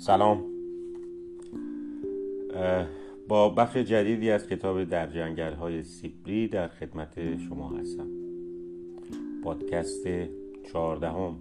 [0.00, 0.44] سلام.
[3.28, 8.06] با بخش جدیدی از کتاب در جنگل های سیبری در خدمت شما هستم.
[9.44, 10.08] پادکست
[10.72, 11.36] چهاردهم.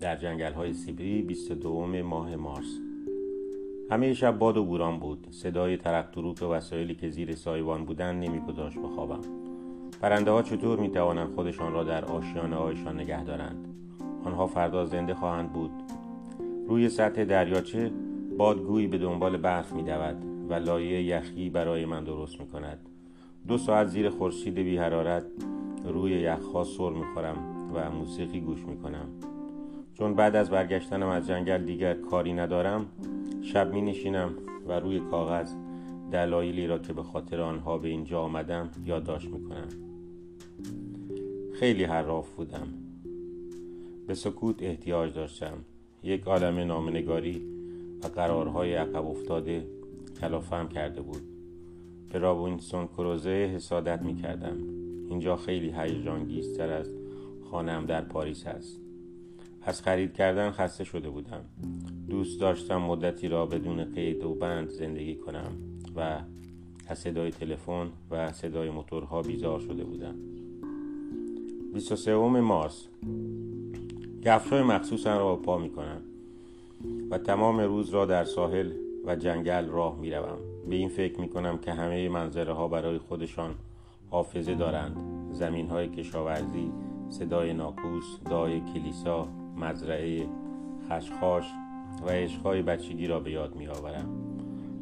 [0.00, 2.78] در جنگل های سیبری 22 ماه مارس.
[3.90, 5.26] همه شب باد و بوران بود.
[5.30, 9.20] صدای ترق و وسایلی که زیر سایبان بودن نمیگذاشت بخوابم.
[10.02, 13.66] پرنده ها چطور می توانند خودشان را در آشیانه هایشان نگه دارند؟
[14.30, 15.70] آنها فردا زنده خواهند بود.
[16.68, 17.90] روی سطح دریاچه
[18.38, 19.82] بادگویی به دنبال برف می
[20.48, 22.78] و لایه یخی برای من درست می کند
[23.48, 25.24] دو ساعت زیر خورشید بی حرارت
[25.84, 27.36] روی یخها سر می خورم
[27.74, 29.08] و موسیقی گوش می کنم
[29.94, 32.86] چون بعد از برگشتنم از جنگل دیگر کاری ندارم
[33.42, 34.30] شب می نشینم
[34.68, 35.54] و روی کاغذ
[36.12, 39.68] دلایلی را که به خاطر آنها به اینجا آمدم یادداشت می کنم
[41.54, 42.79] خیلی حراف بودم.
[44.10, 45.64] به سکوت احتیاج داشتم.
[46.02, 47.42] یک عالم نامنگاری
[48.02, 49.66] و قرارهای عقب افتاده
[50.20, 51.22] کلافم کرده بود.
[52.12, 54.56] به رابینسون کروزه حسادت می کردم
[55.08, 56.90] اینجا خیلی هیجانگیزتر از
[57.50, 58.80] خانم در پاریس است
[59.62, 61.44] از خرید کردن خسته شده بودم.
[62.08, 65.52] دوست داشتم مدتی را بدون قید و بند زندگی کنم
[65.96, 66.20] و
[66.88, 70.14] از صدای تلفن و صدای موتورها بیزار شده بودم.
[71.72, 72.88] 23 مارس.
[74.24, 76.00] کفشای مخصوصا را پا می کنم
[77.10, 78.72] و تمام روز را در ساحل
[79.06, 80.38] و جنگل راه می روم.
[80.68, 83.54] به این فکر می کنم که همه منظره ها برای خودشان
[84.10, 84.96] حافظه دارند.
[85.32, 86.72] زمین های کشاورزی
[87.08, 90.26] صدای ناکوس دای کلیسا مزرعه
[90.88, 91.44] خشخاش
[92.06, 94.08] و عشقهای بچگی را به یاد می آورم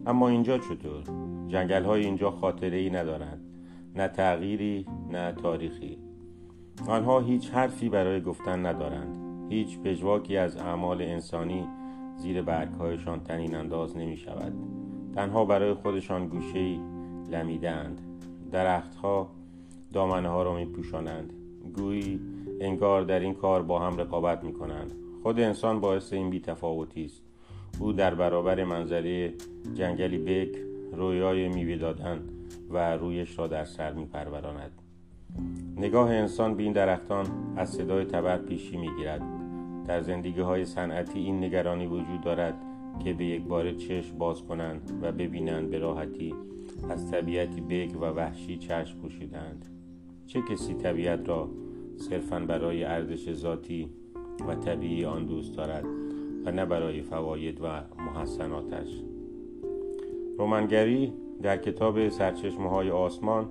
[0.06, 1.02] اما اینجا چطور؟
[1.48, 3.40] جنگل های اینجا خاطره ای ندارند.
[3.96, 5.98] نه تغییری نه تاریخی.
[6.88, 9.27] آنها هیچ حرفی برای گفتن ندارند.
[9.48, 11.64] هیچ پژواکی از اعمال انسانی
[12.16, 14.52] زیر برگهایشان تنین انداز نمی شود
[15.14, 16.78] تنها برای خودشان گوشه
[17.30, 18.00] لمیدند
[18.52, 19.30] درختها
[19.94, 21.32] ها را می پوشانند
[21.76, 22.20] گویی
[22.60, 24.92] انگار در این کار با هم رقابت می کنند
[25.22, 27.22] خود انسان باعث این بی تفاوتی است.
[27.80, 29.34] او در برابر منظره
[29.74, 30.58] جنگلی بک
[30.92, 32.20] رویای میوه دادن
[32.70, 34.82] و رویش را در سر می پروراند
[35.76, 37.26] نگاه انسان به این درختان
[37.56, 39.37] از صدای تبر پیشی می گیرد
[39.88, 42.54] در زندگی های صنعتی این نگرانی وجود دارد
[43.04, 46.34] که به یک بار چشم باز کنند و ببینند به راحتی
[46.90, 49.66] از طبیعتی بگ و وحشی چشم پوشیدند
[50.26, 51.50] چه کسی طبیعت را
[51.96, 53.88] صرفا برای ارزش ذاتی
[54.48, 55.84] و طبیعی آن دوست دارد
[56.44, 57.66] و نه برای فواید و
[58.14, 59.02] محسناتش؟
[60.38, 61.12] رومنگری
[61.42, 63.48] در کتاب سرچشمه های آسمان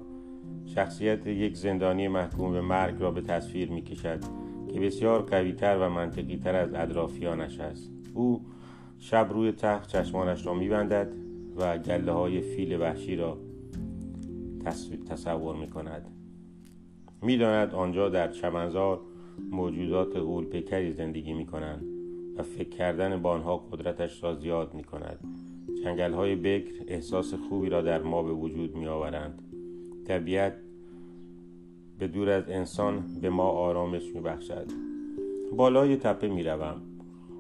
[0.66, 5.90] شخصیت یک زندانی محکوم به مرگ را به تصویر می کشد که بسیار قویتر و
[5.90, 7.92] منطقی تر از ادرافیانش است.
[8.14, 8.46] او
[9.00, 11.14] شب روی تخت چشمانش را میبندد
[11.58, 13.38] و گله های فیل وحشی را
[15.10, 16.06] تصور می کند
[17.22, 19.02] می‌داند آنجا در چمنزار
[19.52, 21.86] موجودات غولپیکری زندگی می کنند
[22.38, 25.20] و فکر کردن به آنها قدرتش را زیاد می کند
[25.84, 29.42] جنگل های بکر احساس خوبی را در ما به وجود می آورند
[30.08, 30.54] طبیعت
[32.00, 34.72] به دور از انسان به ما آرامش می بخشد
[35.56, 36.82] بالای تپه می روم.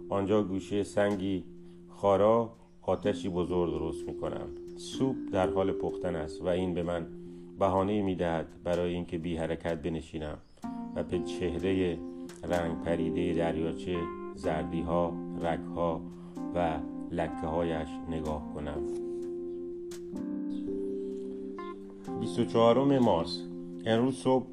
[0.10, 1.44] آنجا گوشه سنگی
[1.90, 4.48] خارا آتشی بزرگ درست می کنم
[4.78, 7.08] سوپ در حال پختن است و این به من
[7.60, 10.38] بهانه می دهد برای اینکه بی حرکت بنشینم
[10.96, 11.98] و به چهره
[12.44, 13.98] رنگ پریده دریاچه
[14.36, 16.02] زردی ها رگ ها
[16.56, 16.80] و
[17.12, 18.82] لکه هایش نگاه کنم.
[22.20, 23.47] 24 مارس.
[23.90, 24.48] امروز صبح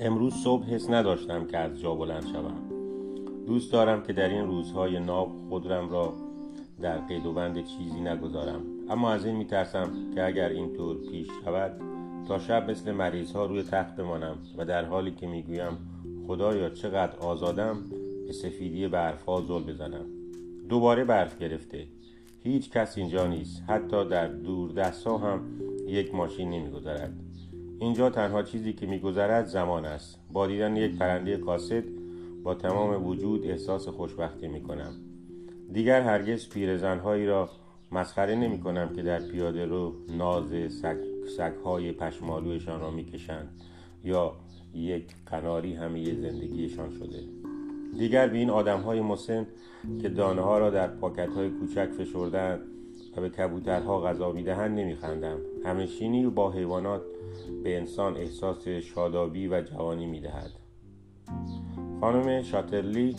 [0.00, 2.62] امروز صبح حس نداشتم که از جا بلند شوم.
[3.46, 6.14] دوست دارم که در این روزهای ناب خودم را
[6.80, 8.60] در قید و بند چیزی نگذارم.
[8.90, 11.80] اما از این میترسم که اگر اینطور پیش شود
[12.28, 15.78] تا شب مثل مریض ها روی تخت بمانم و در حالی که می‌گویم
[16.26, 17.76] خدایا چقدر آزادم
[18.26, 20.06] به سفیدی برف ها زل بزنم.
[20.68, 21.86] دوباره برف گرفته.
[22.42, 23.62] هیچ کس اینجا نیست.
[23.68, 25.40] حتی در دور دست ها هم
[25.86, 27.12] یک ماشین نمیگذرد
[27.82, 30.18] اینجا تنها چیزی که میگذرد زمان است.
[30.32, 31.84] با دیدن یک پرنده کاسد
[32.42, 34.92] با تمام وجود احساس خوشبختی می‌کنم.
[35.72, 37.50] دیگر هرگز پیرزنهایی را
[37.92, 40.96] مسخره نمی کنم که در پیاده رو ناز سگ،
[41.36, 43.48] سگهای پشمالویشان را می‌کشند
[44.04, 44.32] یا
[44.74, 47.18] یک قناری همه زندگیشان شده.
[47.98, 49.46] دیگر به این آدم های مسن
[50.02, 52.60] که دانه ها را در پاکت های کوچک فشردن
[53.16, 55.38] و به کبوترها غذا می‌دهند نمیخندم.
[55.64, 57.02] همشینی با حیوانات
[57.64, 60.50] به انسان احساس شادابی و جوانی می‌دهد.
[62.00, 63.16] خانم شاترلی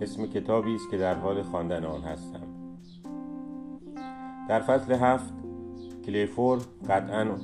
[0.00, 2.46] اسم کتابی است که در حال خواندن آن هستم.
[4.48, 5.34] در فصل هفت
[6.06, 7.36] کلیفور قطعا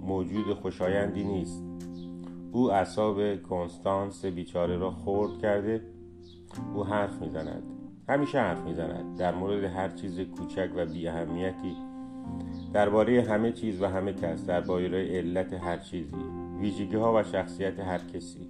[0.00, 1.64] موجود خوشایندی نیست.
[2.52, 5.82] او اعصاب کنستانس بیچاره را خورد کرده.
[6.74, 7.62] او حرف می‌زند.
[8.08, 9.18] همیشه حرف می‌زند.
[9.18, 11.76] در مورد هر چیز کوچک و بی اهمیتی
[12.72, 16.16] درباره همه چیز و همه کس درباره علت هر چیزی
[16.60, 18.48] ویژگی ها و شخصیت هر کسی.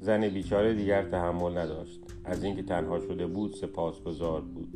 [0.00, 2.00] زن بیچاره دیگر تحمل نداشت.
[2.24, 4.68] از اینکه تنها شده بود سپاسگزار بود.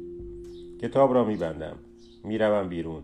[0.80, 1.76] کتاب را میبندم.
[2.24, 3.02] می‌روم بیرون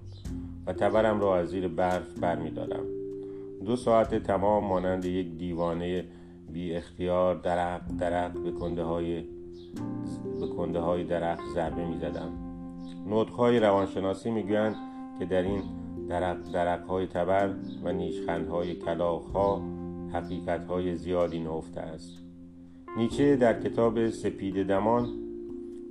[0.67, 2.85] و تبرم را از زیر برف برمیدارم.
[3.67, 6.05] دو ساعت تمام مانند یک دیوانه
[6.53, 9.25] بی اختیار درق درق به کنده های
[10.41, 12.33] به کنده های درخت ضربه می زدم
[13.37, 14.90] های روانشناسی می‌گویند
[15.21, 15.63] که در این
[16.09, 19.63] درق درق های تبر و نیشخند های کلاخ ها
[20.13, 22.19] حقیقت های زیادی نهفته است.
[22.97, 25.09] نیچه در کتاب سپید دمان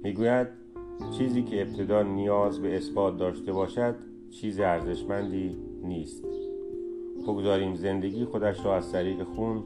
[0.03, 0.47] می‌گوید
[1.17, 3.95] چیزی که ابتدا نیاز به اثبات داشته باشد
[4.31, 6.25] چیز ارزشمندی نیست.
[7.27, 9.63] بگذاریم زندگی خودش را از طریق خون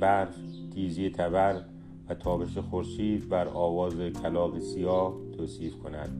[0.00, 0.36] برف
[0.74, 1.60] تیزی تبر
[2.08, 6.10] و تابش خورشید بر آواز کلاق سیاه توصیف کند.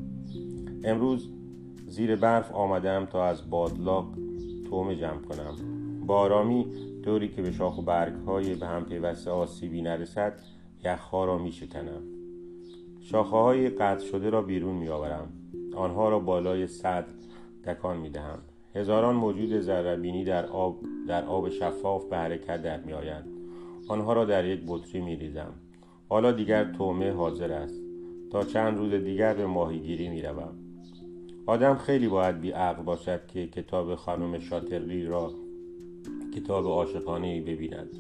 [0.85, 1.31] امروز
[1.91, 4.07] زیر برف آمدم تا از بادلاق
[4.71, 5.57] توم جمع کنم.
[6.07, 6.67] با آرامی
[7.05, 10.41] طوری که به شاخ و برگ های به هم پیوسته آسیبی نرسد
[10.85, 12.03] یخها را می شکنم
[13.01, 15.33] شاخه های قطع شده را بیرون می آورم
[15.77, 17.07] آنها را بالای صد
[17.65, 18.39] تکان می دهم
[18.75, 20.79] هزاران موجود ذربینی در آب
[21.09, 23.29] در آب شفاف به حرکت در می آیند
[23.89, 25.55] آنها را در یک بطری می ریزم
[26.09, 27.81] حالا دیگر تومه حاضر است.
[28.31, 30.70] تا چند روز دیگر به ماهیگیری می روم
[31.50, 35.32] آدم خیلی باید بی عقل باشد که کتاب خانم شاترلی را
[36.37, 37.97] کتاب عاشقانه ببیند.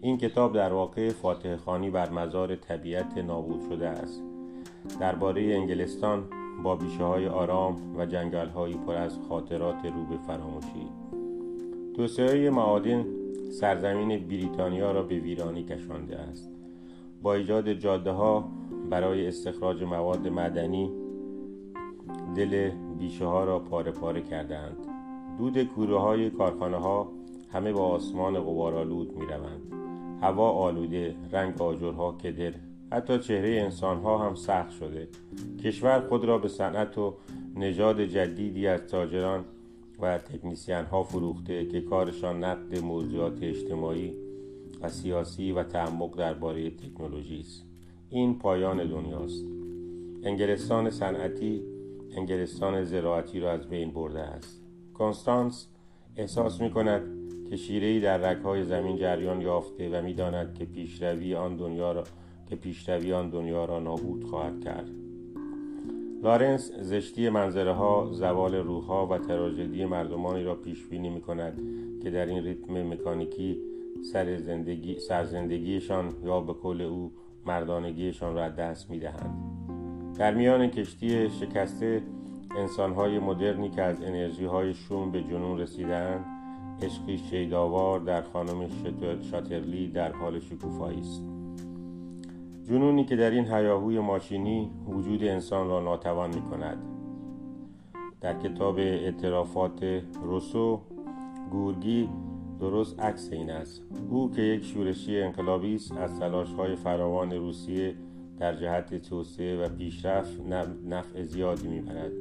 [0.00, 4.22] این کتاب در واقع فاتح خانی بر مزار طبیعت نابود شده است.
[5.00, 6.24] درباره انگلستان
[6.62, 10.88] با بیشه های آرام و جنگل هایی پر از خاطرات رو به فراموشی.
[11.96, 13.04] توسعه معادن
[13.50, 16.50] سرزمین بریتانیا را به ویرانی کشانده است.
[17.22, 18.48] با ایجاد جاده ها
[18.90, 21.03] برای استخراج مواد مدنی
[22.36, 24.76] دل بیشه ها را پاره پاره کردند
[25.38, 27.12] دود کوره های کارخانه ها
[27.52, 29.72] همه با آسمان غبارآلود می روند
[30.22, 32.52] هوا آلوده رنگ آجرها کدر
[32.92, 35.08] حتی چهره انسان ها هم سخت شده.
[35.64, 37.14] کشور خود را به صنعت و
[37.56, 39.44] نژاد جدیدی از تاجران
[40.00, 44.14] و تکنیسیان ها فروخته که کارشان نقد موضوعات اجتماعی
[44.80, 47.64] و سیاسی و تعمق درباره تکنولوژی است.
[48.10, 49.44] این پایان دنیاست.
[50.22, 51.62] انگلستان صنعتی
[52.16, 54.62] انگلستان زراعتی را از بین برده است
[54.94, 55.68] کنستانس
[56.16, 57.02] احساس می کند
[57.50, 62.04] که شیرهی در رگهای زمین جریان یافته و می‌داند که پیشروی آن دنیا را
[62.46, 64.90] که پیشروی آن دنیا را نابود خواهد کرد
[66.22, 71.60] لارنس زشتی منظره ها زوال روح ها و تراژدی مردمانی را پیش بینی می کند
[72.02, 73.58] که در این ریتم مکانیکی
[74.12, 77.12] سر زندگی سرزندگیشان یا به کل او
[77.46, 79.63] مردانگیشان را دست می دهند.
[80.18, 82.02] در میان کشتی شکسته
[82.56, 86.24] انسانهای مدرنی که از انرژی های شوم به جنون رسیدند
[86.82, 88.68] عشقی شیداوار در خانم
[89.30, 91.22] شاترلی در حال شکوفایی است.
[92.68, 96.78] جنونی که در این هیاهوی ماشینی وجود انسان را ناتوان می کند
[98.20, 100.80] در کتاب اعترافات روسو
[101.50, 102.08] گورگی
[102.60, 103.82] درست عکس این است.
[104.10, 106.22] او که یک شورشی انقلابی است از
[106.58, 107.94] های فراوان روسیه
[108.38, 110.40] در جهت توسعه و پیشرفت
[110.86, 112.12] نفع زیادی می‌برد.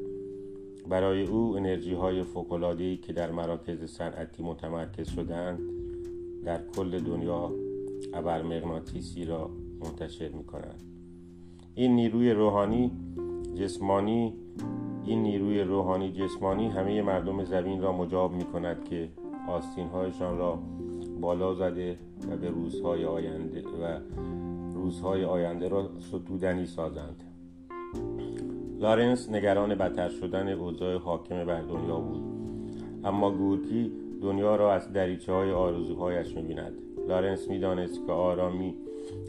[0.89, 5.59] برای او انرژی های فوقلادهی که در مراکز صنعتی متمرکز شدند
[6.45, 7.51] در کل دنیا
[8.13, 10.83] ابرمغناطیسی را منتشر می کنند
[11.75, 12.91] این نیروی روحانی
[13.55, 14.33] جسمانی
[15.05, 19.09] این نیروی روحانی جسمانی همه مردم زمین را مجاب می کند که
[19.47, 20.59] آستینهایشان را
[21.21, 21.97] بالا زده
[22.31, 23.99] و به روزهای آینده و
[24.83, 27.23] روزهای آینده را ستودنی سازند.
[28.79, 32.23] لارنس نگران بدتر شدن اوضاع حاکم بر دنیا بود.
[33.03, 36.73] اما گورکی دنیا را از دریچه های آرزوهایش می‌بیند.
[37.07, 38.75] لارنس می‌دانست که آرامی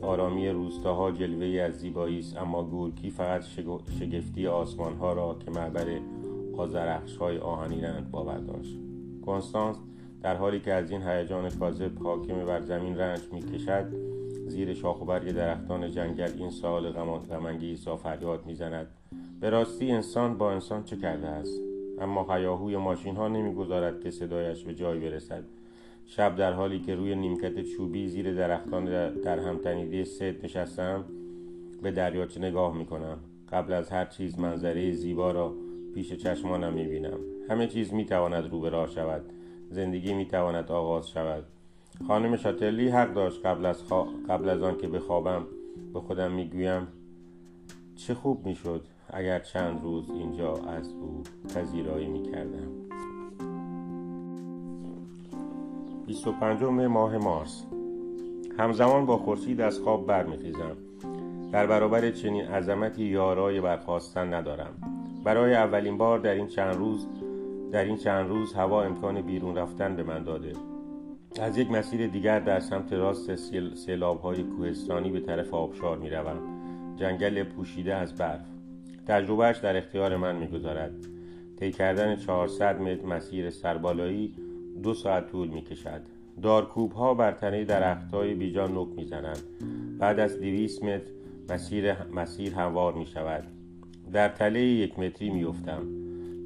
[0.02, 3.42] آرامی روستاها جلوه از زیبایی است اما گورکی فقط
[4.00, 5.86] شگفتی آسمان ها را که معبر
[6.56, 8.78] آزرخش های آهنینند باور داشت.
[9.26, 9.76] کنستانس
[10.22, 14.03] در حالی که از این هیجان کاذب حاکم بر زمین رنج می‌کشد
[14.46, 16.90] زیر شاخ و برگ درختان جنگل این سال
[17.30, 18.86] غمانگیز را فریاد می‌زند.
[19.40, 21.60] به راستی انسان با انسان چه کرده است؟
[22.00, 25.44] اما هیاهوی ماشین ها نمی‌گذارد که صدایش به جای برسد.
[26.06, 28.84] شب در حالی که روی نیمکت چوبی زیر درختان
[29.20, 31.04] در هم تنیده سد نشستم
[31.82, 33.18] به دریاچه نگاه می‌کنم.
[33.52, 35.54] قبل از هر چیز منظره زیبا را
[35.94, 37.18] پیش چشمانم می‌بینم.
[37.48, 39.22] همه چیز می‌تواند رو به راه شود.
[39.70, 41.44] زندگی می‌تواند آغاز شود.
[42.08, 43.82] خانم شاتلی حق داشت قبل از,
[44.28, 45.46] قبل از آن که بخوابم
[45.94, 46.88] به خودم می‌گویم
[47.96, 51.22] چه خوب می‌شد اگر چند روز اینجا از او
[51.54, 52.68] پذیرایی می‌کردم.
[56.06, 57.64] 25 ماه مارس.
[58.58, 60.76] همزمان با خورشید از خواب برمیخیزم.
[61.52, 64.74] در برابر چنین عظمتی یارای برخواستن ندارم.
[65.24, 67.06] برای اولین بار در این چند روز
[67.72, 70.52] در این چند روز هوا امکان بیرون رفتن به من داده.
[71.40, 73.34] از یک مسیر دیگر در سمت راست
[73.74, 76.38] سیلاب های کوهستانی به طرف آبشار می روم.
[76.96, 78.46] جنگل پوشیده از برف.
[79.06, 80.92] تجربهش در اختیار من می‌گذارد.
[81.58, 84.34] طی کردن 400 متر مسیر سربالایی
[84.82, 86.00] دو ساعت طول می کشد
[86.42, 89.42] دارکوب ها بر تنه درخت های بیجان نک می زنند.
[89.98, 91.10] بعد از 200 متر
[91.50, 93.44] مسیر, مسیر هموار می شود
[94.12, 95.82] در تله یک متری می افتم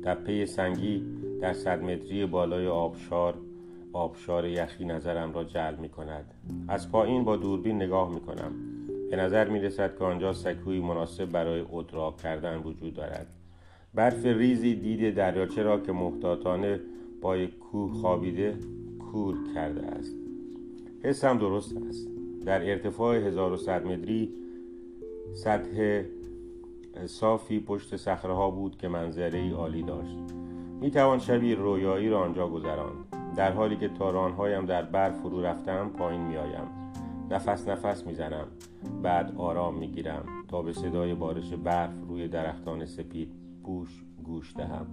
[0.04, 1.02] تپه سنگی
[1.40, 3.34] در صد متری بالای آبشار
[3.98, 6.34] آبشار یخی نظرم را جلب می کند.
[6.68, 8.52] از پایین با دوربین نگاه می کنم.
[9.10, 13.26] به نظر می رسد که آنجا سکوی مناسب برای ادراک کردن وجود دارد.
[13.94, 16.80] برف ریزی دید دریاچه را که محتاطانه
[17.22, 18.56] با کوه خوابیده
[19.12, 20.14] کور کرده است.
[21.02, 22.08] حسم درست است.
[22.44, 24.34] در ارتفاع 1100 متری
[25.34, 26.02] سطح
[27.06, 30.37] صافی پشت صخره ها بود که منظره ای عالی داشت.
[30.80, 32.96] می توان شبی رویایی را آنجا گذراند
[33.36, 36.68] در حالی که تارانهایم در برف فرو رفتم پایین می آیم
[37.30, 38.46] نفس نفس می‌زنم.
[39.02, 43.28] بعد آرام می گیرم تا به صدای بارش برف روی درختان سپید
[43.64, 43.88] پوش
[44.24, 44.86] گوش دهم.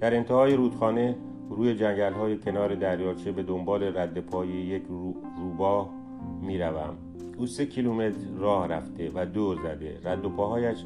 [0.00, 1.16] در انتهای رودخانه
[1.50, 5.14] روی جنگل های کنار دریاچه به دنبال رد پای یک رو...
[5.38, 5.90] روباه
[6.42, 6.96] می روم.
[7.38, 9.98] او سه کیلومتر راه رفته و دور زده.
[10.04, 10.84] رد پاهایش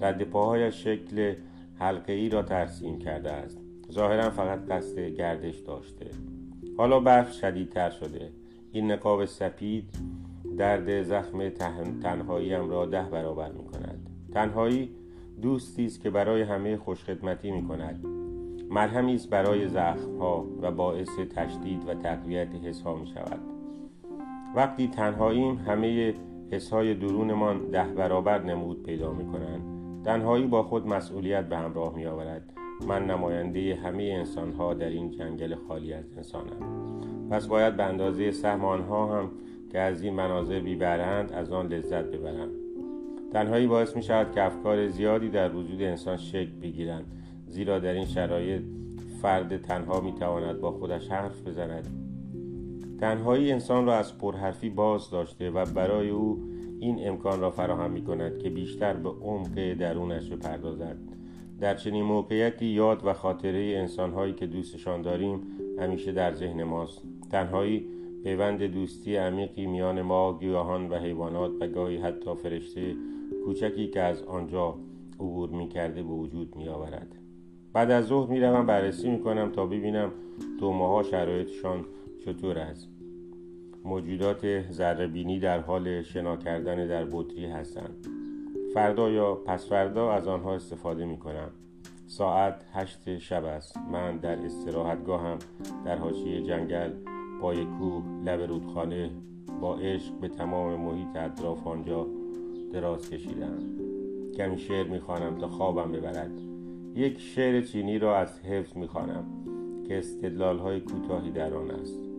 [0.00, 1.34] رد پاهایش شکل
[1.80, 3.58] حلقه ای را ترسیم کرده است.
[3.92, 6.06] ظاهرا فقط قصد گردش داشته.
[6.76, 8.30] حالا برف شدیدتر شده.
[8.72, 9.94] این نقاب سپید
[10.58, 11.48] درد زخم
[12.02, 14.90] تنهاییم را ده برابر می کند تنهایی
[15.42, 18.04] دوستی است که برای همه خوشخدمتی می کند
[18.70, 23.40] مرهمی است برای زخم ها و باعث تشدید و تقویت حس ها می شود
[24.56, 26.14] وقتی تنهاییم همه
[26.50, 29.69] حس های درونمان ده برابر نمود پیدا می کنند
[30.04, 32.42] تنهایی با خود مسئولیت به همراه می آورد
[32.86, 36.56] من نماینده همه انسان ها در این جنگل خالی از انسانم.
[37.30, 39.30] پس باید به اندازه سهم آنها هم
[39.72, 42.48] که از این مناظر بیبرند از آن لذت ببرم.
[43.32, 47.04] تنهایی باعث می شود که افکار زیادی در وجود انسان شکل بگیرند.
[47.46, 48.62] زیرا در این شرایط
[49.22, 51.88] فرد تنها می تواند با خودش حرف بزند.
[53.00, 56.49] تنهایی انسان را از پرحرفی باز داشته و برای او
[56.80, 60.96] این امکان را فراهم می کند که بیشتر به عمق درونش بپردازد.
[61.60, 65.42] در چنین موقعیتی یاد و خاطره انسانهایی که دوستشان داریم
[65.78, 67.02] همیشه در ذهن ماست.
[67.30, 67.86] تنهایی
[68.24, 72.94] پیوند دوستی عمیقی میان ما گیاهان و حیوانات و گاهی حتی فرشته
[73.44, 74.78] کوچکی که از آنجا
[75.14, 77.16] عبور می کرده به وجود می آورد
[77.72, 80.12] بعد از ظهر می روم بررسی می کنم تا ببینم
[80.60, 81.84] تومه ها شرایطشان
[82.24, 82.99] چطور است.
[83.84, 88.06] موجودات ذره در حال شنا کردن در بطری هستند.
[88.74, 91.50] فردا یا پس فردا از آنها استفاده می کنم
[92.06, 93.78] ساعت هشت شب است.
[93.92, 95.38] من در استراحتگاهم
[95.84, 96.90] در حاشیه جنگل
[97.40, 99.10] پای کوه لب رودخانه
[99.60, 102.06] با عشق به تمام محیط اطراف آنجا
[102.72, 103.58] دراز کشیدم
[104.36, 106.40] کمی شعر می‌خوانم تا خوابم ببرد.
[106.94, 109.24] یک شعر چینی را از حفظ می‌خوانم
[109.88, 112.09] که استدلال های کوتاهی در آن است.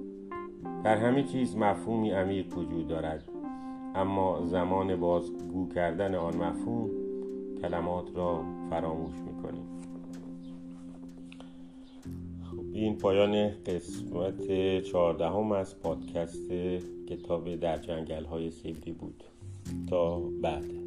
[0.84, 3.24] در همه چیز مفهومی عمیق وجود دارد.
[3.96, 6.90] اما زمان بازگو کردن آن مفهوم
[7.62, 9.64] کلمات را فراموش می‌کنیم.
[12.44, 14.48] خب این پایان قسمت
[14.82, 16.52] چهاردهم از پادکست
[17.10, 19.24] کتاب در جنگل های سیبری بود.
[19.88, 20.81] تا بعد.